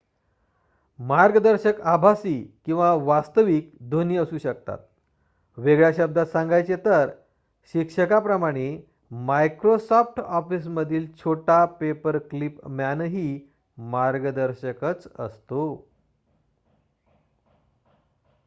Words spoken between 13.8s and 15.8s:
मार्गदर्शकच असतो